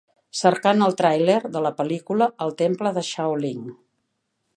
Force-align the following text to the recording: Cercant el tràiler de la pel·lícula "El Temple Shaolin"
Cercant 0.37 0.79
el 0.85 0.95
tràiler 1.01 1.35
de 1.57 1.61
la 1.65 1.71
pel·lícula 1.81 2.29
"El 2.47 2.55
Temple 2.63 2.95
Shaolin" 3.11 3.69